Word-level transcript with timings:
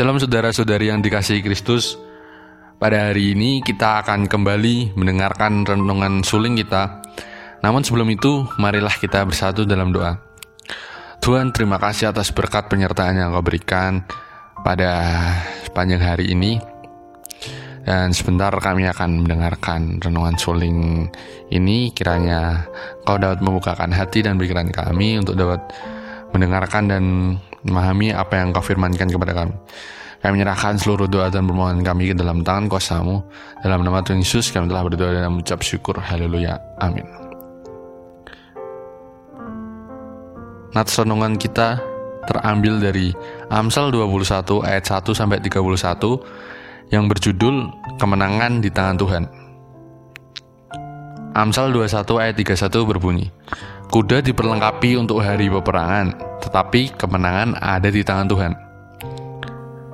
Shalom 0.00 0.16
saudara-saudari 0.16 0.88
yang 0.88 1.04
dikasihi 1.04 1.44
Kristus. 1.44 2.00
Pada 2.80 3.12
hari 3.12 3.36
ini 3.36 3.60
kita 3.60 4.00
akan 4.00 4.32
kembali 4.32 4.96
mendengarkan 4.96 5.60
renungan 5.60 6.24
suling 6.24 6.56
kita. 6.56 7.04
Namun 7.60 7.84
sebelum 7.84 8.08
itu, 8.08 8.48
marilah 8.56 8.96
kita 8.96 9.20
bersatu 9.28 9.68
dalam 9.68 9.92
doa. 9.92 10.16
Tuhan, 11.20 11.52
terima 11.52 11.76
kasih 11.76 12.16
atas 12.16 12.32
berkat 12.32 12.72
penyertaan 12.72 13.20
yang 13.20 13.28
kau 13.36 13.44
berikan 13.44 14.00
pada 14.64 15.04
sepanjang 15.68 16.00
hari 16.00 16.32
ini. 16.32 16.56
Dan 17.84 18.16
sebentar 18.16 18.56
kami 18.56 18.88
akan 18.88 19.28
mendengarkan 19.28 20.00
renungan 20.00 20.40
suling 20.40 21.12
ini. 21.52 21.92
Kiranya 21.92 22.72
kau 23.04 23.20
dapat 23.20 23.44
membukakan 23.44 23.92
hati 23.92 24.24
dan 24.24 24.40
pikiran 24.40 24.72
kami 24.72 25.20
untuk 25.20 25.36
dapat 25.36 25.60
mendengarkan 26.32 26.88
dan 26.88 27.04
memahami 27.64 28.12
apa 28.14 28.40
yang 28.40 28.52
kau 28.54 28.64
firmankan 28.64 29.08
kepada 29.08 29.32
kami. 29.32 29.54
Kami 30.20 30.36
menyerahkan 30.36 30.76
seluruh 30.76 31.08
doa 31.08 31.32
dan 31.32 31.48
permohonan 31.48 31.80
kami 31.80 32.12
ke 32.12 32.14
dalam 32.14 32.44
tangan 32.44 32.68
kuasamu. 32.68 33.24
Dalam 33.64 33.80
nama 33.80 34.04
Tuhan 34.04 34.20
Yesus 34.20 34.52
kami 34.52 34.68
telah 34.68 34.84
berdoa 34.84 35.16
dan 35.16 35.32
mengucap 35.32 35.64
syukur. 35.64 35.96
Haleluya. 35.96 36.60
Amin. 36.76 37.08
Nats 40.76 40.92
renungan 41.00 41.40
kita 41.40 41.80
terambil 42.28 42.78
dari 42.78 43.16
Amsal 43.48 43.88
21 43.90 44.60
ayat 44.62 44.84
1 44.86 45.02
sampai 45.16 45.40
31 45.40 46.92
yang 46.92 47.08
berjudul 47.08 47.72
Kemenangan 47.96 48.60
di 48.60 48.68
Tangan 48.68 48.96
Tuhan. 49.00 49.24
Amsal 51.32 51.72
21 51.72 52.22
ayat 52.22 52.34
31 52.36 52.90
berbunyi, 52.90 53.30
Kuda 53.90 54.22
diperlengkapi 54.22 54.98
untuk 54.98 55.22
hari 55.22 55.50
peperangan, 55.50 56.14
tetapi 56.40 56.96
kemenangan 56.96 57.60
ada 57.60 57.88
di 57.92 58.00
tangan 58.00 58.28
Tuhan. 58.28 58.52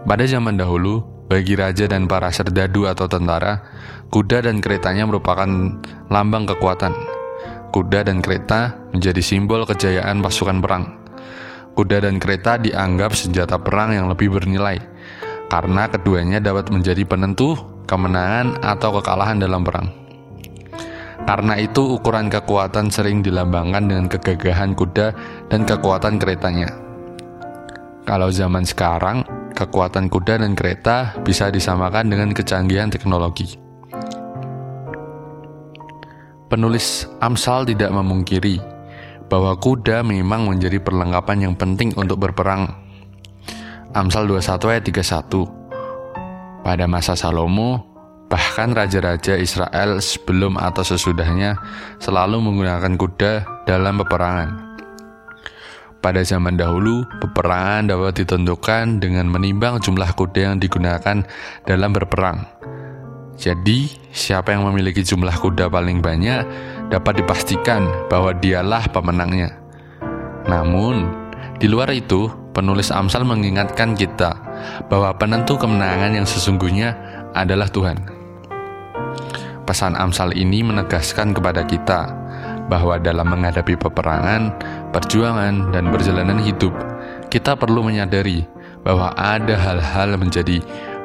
Pada 0.00 0.24
zaman 0.26 0.56
dahulu, 0.56 1.04
bagi 1.30 1.54
raja 1.54 1.86
dan 1.86 2.10
para 2.10 2.32
serdadu 2.32 2.90
atau 2.90 3.06
tentara, 3.06 3.62
kuda 4.10 4.48
dan 4.48 4.58
keretanya 4.58 5.06
merupakan 5.06 5.46
lambang 6.10 6.48
kekuatan. 6.48 6.90
Kuda 7.70 8.02
dan 8.10 8.18
kereta 8.18 8.74
menjadi 8.90 9.22
simbol 9.22 9.62
kejayaan 9.62 10.18
pasukan 10.18 10.58
perang. 10.58 10.98
Kuda 11.78 12.02
dan 12.02 12.18
kereta 12.18 12.58
dianggap 12.58 13.14
senjata 13.14 13.62
perang 13.62 13.94
yang 13.94 14.10
lebih 14.10 14.34
bernilai, 14.34 14.82
karena 15.46 15.86
keduanya 15.86 16.42
dapat 16.42 16.66
menjadi 16.74 17.06
penentu 17.06 17.54
kemenangan 17.86 18.58
atau 18.58 18.98
kekalahan 18.98 19.38
dalam 19.38 19.62
perang. 19.62 19.99
Karena 21.28 21.54
itu 21.60 21.98
ukuran 21.98 22.32
kekuatan 22.32 22.90
sering 22.90 23.22
dilambangkan 23.22 23.84
dengan 23.86 24.06
kegagahan 24.10 24.74
kuda 24.74 25.14
dan 25.52 25.62
kekuatan 25.62 26.18
keretanya. 26.18 26.68
Kalau 28.08 28.32
zaman 28.32 28.66
sekarang, 28.66 29.22
kekuatan 29.54 30.08
kuda 30.08 30.40
dan 30.40 30.56
kereta 30.56 31.14
bisa 31.22 31.52
disamakan 31.52 32.10
dengan 32.10 32.30
kecanggihan 32.32 32.90
teknologi. 32.90 33.60
Penulis 36.50 37.06
Amsal 37.22 37.62
tidak 37.62 37.94
memungkiri 37.94 38.58
bahwa 39.30 39.54
kuda 39.54 40.02
memang 40.02 40.50
menjadi 40.50 40.82
perlengkapan 40.82 41.46
yang 41.46 41.54
penting 41.54 41.94
untuk 41.94 42.18
berperang. 42.18 42.66
Amsal 43.94 44.26
21 44.26 44.70
ayat 44.74 44.84
31 44.86 46.66
Pada 46.66 46.84
masa 46.90 47.14
Salomo, 47.14 47.89
Bahkan 48.30 48.78
raja-raja 48.78 49.34
Israel 49.34 49.98
sebelum 49.98 50.54
atau 50.54 50.86
sesudahnya 50.86 51.58
selalu 51.98 52.38
menggunakan 52.38 52.94
kuda 52.94 53.32
dalam 53.66 53.98
peperangan. 53.98 54.70
Pada 56.00 56.24
zaman 56.24 56.56
dahulu, 56.56 57.04
peperangan 57.20 57.90
dapat 57.90 58.24
ditentukan 58.24 59.02
dengan 59.02 59.28
menimbang 59.28 59.82
jumlah 59.82 60.14
kuda 60.16 60.54
yang 60.54 60.56
digunakan 60.56 61.26
dalam 61.68 61.90
berperang. 61.92 62.46
Jadi, 63.36 63.90
siapa 64.14 64.54
yang 64.56 64.64
memiliki 64.64 65.04
jumlah 65.04 65.32
kuda 65.36 65.68
paling 65.68 66.00
banyak 66.00 66.46
dapat 66.88 67.20
dipastikan 67.20 67.84
bahwa 68.08 68.32
dialah 68.32 68.86
pemenangnya. 68.88 69.58
Namun, 70.48 71.04
di 71.60 71.68
luar 71.68 71.92
itu, 71.92 72.32
penulis 72.56 72.88
Amsal 72.88 73.28
mengingatkan 73.28 73.92
kita 73.92 74.36
bahwa 74.88 75.12
penentu 75.18 75.60
kemenangan 75.60 76.16
yang 76.16 76.24
sesungguhnya 76.24 76.96
adalah 77.36 77.68
Tuhan. 77.68 78.19
Pesan 79.70 79.94
Amsal 79.94 80.34
ini 80.34 80.66
menegaskan 80.66 81.30
kepada 81.30 81.62
kita 81.62 82.10
bahwa 82.66 82.98
dalam 82.98 83.30
menghadapi 83.30 83.78
peperangan, 83.78 84.50
perjuangan, 84.90 85.70
dan 85.70 85.94
perjalanan 85.94 86.42
hidup, 86.42 86.74
kita 87.30 87.54
perlu 87.54 87.86
menyadari 87.86 88.42
bahwa 88.82 89.14
ada 89.14 89.54
hal-hal 89.54 90.18
menjadi 90.18 90.58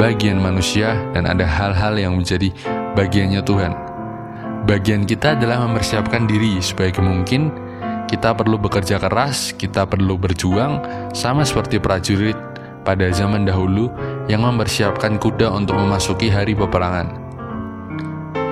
bagian 0.00 0.40
manusia 0.40 0.96
dan 1.12 1.28
ada 1.28 1.44
hal-hal 1.44 2.00
yang 2.00 2.16
menjadi 2.16 2.48
bagiannya 2.96 3.44
Tuhan. 3.44 3.76
Bagian 4.64 5.04
kita 5.04 5.36
adalah 5.36 5.60
mempersiapkan 5.68 6.24
diri 6.24 6.56
sebaik 6.56 6.96
mungkin 6.96 7.52
kita 8.08 8.32
perlu 8.32 8.56
bekerja 8.56 8.96
keras, 8.96 9.52
kita 9.52 9.84
perlu 9.84 10.16
berjuang, 10.16 10.80
sama 11.12 11.44
seperti 11.44 11.76
prajurit 11.76 12.40
pada 12.88 13.04
zaman 13.12 13.44
dahulu 13.44 13.92
yang 14.32 14.48
mempersiapkan 14.48 15.20
kuda 15.20 15.52
untuk 15.52 15.76
memasuki 15.76 16.32
hari 16.32 16.56
peperangan. 16.56 17.25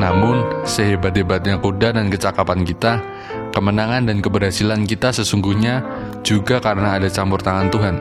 Namun, 0.00 0.64
sehebat-hebatnya 0.64 1.60
kuda 1.60 1.92
dan 1.92 2.08
kecakapan 2.08 2.64
kita, 2.64 3.04
kemenangan 3.52 4.08
dan 4.08 4.24
keberhasilan 4.24 4.88
kita 4.88 5.12
sesungguhnya 5.12 5.84
juga 6.24 6.56
karena 6.56 6.96
ada 6.96 7.12
campur 7.12 7.44
tangan 7.44 7.68
Tuhan. 7.68 7.96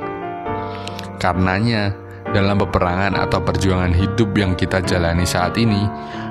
Karenanya, 1.20 1.92
dalam 2.32 2.56
peperangan 2.64 3.20
atau 3.20 3.44
perjuangan 3.44 3.92
hidup 3.92 4.32
yang 4.40 4.56
kita 4.56 4.80
jalani 4.80 5.28
saat 5.28 5.60
ini, 5.60 5.84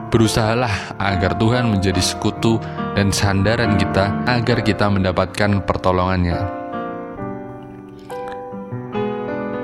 berusahalah 0.09 0.97
agar 0.97 1.37
Tuhan 1.37 1.69
menjadi 1.69 2.01
sekutu 2.01 2.57
dan 2.97 3.13
sandaran 3.13 3.77
kita 3.77 4.25
agar 4.25 4.65
kita 4.65 4.89
mendapatkan 4.89 5.61
pertolongannya. 5.69 6.41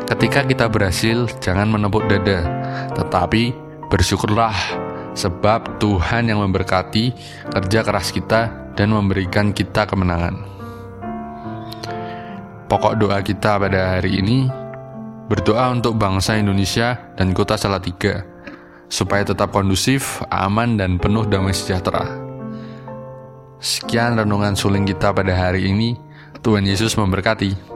Ketika 0.05 0.45
kita 0.45 0.69
berhasil, 0.69 1.33
jangan 1.41 1.73
menepuk 1.73 2.05
dada, 2.13 2.45
tetapi 2.93 3.57
bersyukurlah 3.89 4.84
sebab 5.15 5.79
Tuhan 5.79 6.29
yang 6.29 6.43
memberkati 6.43 7.15
kerja 7.55 7.81
keras 7.87 8.11
kita 8.11 8.75
dan 8.75 8.91
memberikan 8.91 9.55
kita 9.55 9.87
kemenangan. 9.87 10.35
Pokok 12.67 12.99
doa 12.99 13.23
kita 13.23 13.57
pada 13.57 13.99
hari 13.99 14.19
ini 14.19 14.51
berdoa 15.31 15.71
untuk 15.71 15.95
bangsa 15.97 16.37
Indonesia 16.37 16.99
dan 17.15 17.31
kota 17.31 17.55
Salatiga 17.55 18.35
supaya 18.95 19.27
tetap 19.27 19.51
kondusif, 19.51 20.23
aman, 20.31 20.79
dan 20.79 21.03
penuh 21.03 21.27
damai 21.27 21.51
sejahtera. 21.51 22.07
Sekian 23.59 24.21
renungan 24.21 24.55
suling 24.55 24.85
kita 24.85 25.11
pada 25.11 25.33
hari 25.35 25.67
ini. 25.67 25.97
Tuhan 26.45 26.69
Yesus 26.69 26.95
memberkati. 27.01 27.74